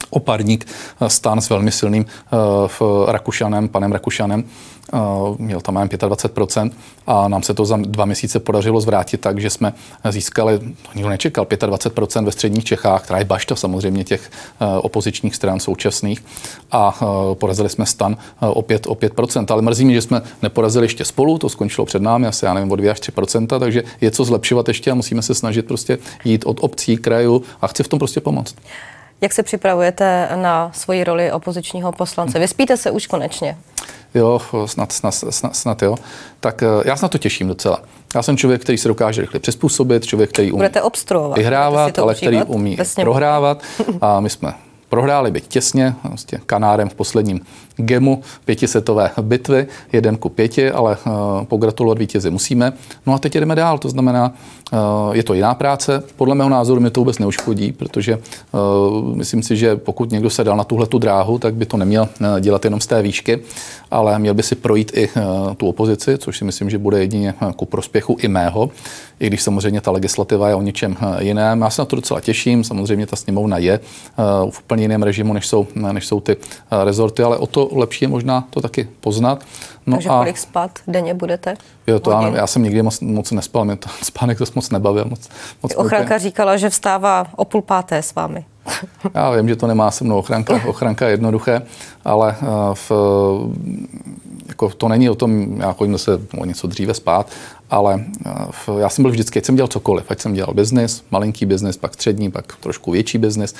[0.10, 0.67] oparník
[1.07, 2.05] stan s velmi silným
[2.81, 4.43] uh, Rakušanem, panem Rakušanem.
[5.38, 6.72] Měl tam jen 25%
[7.08, 9.74] a nám se to za dva měsíce podařilo zvrátit tak, že jsme
[10.10, 15.36] získali, to nikdo nečekal, 25% ve středních Čechách, která je bašta samozřejmě těch uh, opozičních
[15.36, 16.24] stran současných
[16.72, 17.00] a
[17.34, 19.46] porazili jsme stan opět o 5%.
[19.50, 22.72] Ale mrzí mě, že jsme neporazili ještě spolu, to skončilo před námi asi, já nevím,
[22.72, 26.46] o 2 až 3%, takže je co zlepšovat ještě a musíme se snažit prostě jít
[26.46, 28.56] od obcí, krajů a chci v tom prostě pomoct.
[29.21, 32.39] Jak se připravujete na svoji roli opozičního poslance?
[32.39, 33.57] Vyspíte se už konečně?
[34.15, 35.95] Jo, snad, snad, snad, snad jo.
[36.39, 37.81] Tak eh, já se na to těším docela.
[38.15, 42.15] Já jsem člověk, který se dokáže rychle přizpůsobit, člověk, který umí Budete obstruovat, vyhrávat, ale
[42.15, 43.63] který umí prohrávat.
[44.01, 44.53] A my jsme
[44.89, 47.39] prohráli byť těsně, vlastně kanárem v posledním
[47.86, 52.74] gemu pětisetové bitvy, jeden ku pěti, ale uh, pogratulovat vítězi musíme.
[53.06, 54.34] No a teď jdeme dál, to znamená,
[54.74, 54.80] uh,
[55.15, 56.04] je to jiná práce.
[56.15, 60.44] Podle mého názoru mi to vůbec neuškodí, protože uh, myslím si, že pokud někdo se
[60.44, 63.39] dal na tuhle tu dráhu, tak by to neměl dělat jenom z té výšky,
[63.91, 65.10] ale měl by si projít i
[65.58, 68.70] tu opozici, což si myslím, že bude jedině ku prospěchu i mého,
[69.20, 71.62] i když samozřejmě ta legislativa je o něčem jiném.
[71.62, 73.80] Já se na to docela těším, samozřejmě ta sněmovna je
[74.50, 76.38] v úplně jiném režimu, než jsou, než jsou ty
[76.84, 79.43] rezorty, ale o to lepší je možná to taky poznat.
[79.86, 80.17] No Takže a...
[80.17, 81.55] kolik spát denně budete?
[81.88, 85.05] Jo, to ano, já jsem nikdy moc, moc nespal, mě to spánek zase moc nebavil.
[85.05, 85.29] Moc,
[85.63, 88.45] moc ochranka říkala, že vstává o půl páté s vámi.
[89.13, 91.62] já vím, že to nemá se mnou ochranka, ochranka je jednoduché,
[92.05, 92.91] ale uh, v,
[94.47, 97.29] jako to není o tom, já chodím zase o něco dříve spát,
[97.69, 101.03] ale uh, v, já jsem byl vždycky, ať jsem dělal cokoliv, ať jsem dělal biznis,
[101.12, 103.55] malinký biznis, pak střední, pak trošku větší biznis,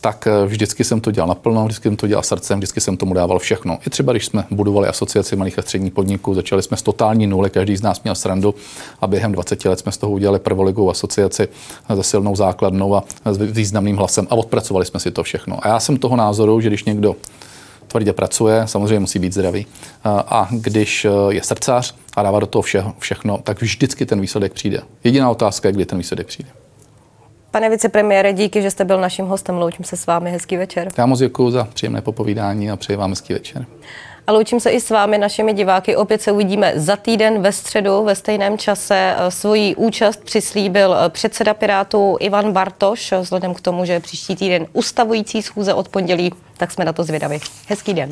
[0.00, 3.14] tak eh, vždycky jsem to dělal naplno, vždycky jsem to dělal srdcem, vždycky jsem tomu
[3.14, 3.78] dával všechno.
[3.86, 7.50] I třeba, když jsme budovali asociaci malých a středních podniků, začali jsme s totální nuly,
[7.50, 8.54] každý z nás měl srandu
[9.00, 11.48] a během 20 let jsme z toho udělali prvoligovou asociaci
[11.94, 15.58] se silnou základnou a s významným hlasem a odpracovali jsme si to všechno.
[15.62, 17.16] A já jsem toho názoru, že když někdo
[17.86, 19.66] tvrdě pracuje, samozřejmě musí být zdravý.
[19.66, 24.20] Eh, a když eh, je srdcař a dává do toho vše, všechno, tak vždycky ten
[24.20, 24.80] výsledek přijde.
[25.04, 26.50] Jediná otázka je, kdy ten výsledek přijde.
[27.50, 29.56] Pane vicepremiére, díky, že jste byl naším hostem.
[29.56, 30.30] Loučím se s vámi.
[30.30, 30.88] Hezký večer.
[30.98, 33.66] Já moc děkuji za příjemné popovídání a přeji vám hezký večer.
[34.26, 35.96] A loučím se i s vámi, našimi diváky.
[35.96, 39.14] Opět se uvidíme za týden ve středu ve stejném čase.
[39.28, 43.12] Svoji účast přislíbil předseda Pirátů Ivan Bartoš.
[43.20, 47.38] Vzhledem k tomu, že příští týden ustavující schůze od pondělí, tak jsme na to zvědaví.
[47.68, 48.06] Hezký den.